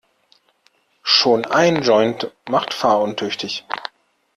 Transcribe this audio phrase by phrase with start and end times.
[1.03, 3.65] Schon ein Joint macht fahruntüchtig.